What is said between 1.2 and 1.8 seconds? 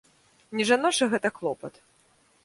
клопат.